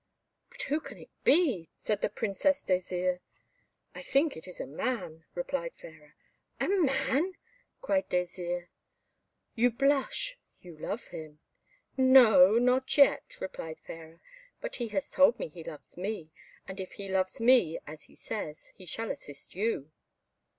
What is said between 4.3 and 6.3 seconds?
it is a man," replied Fairer.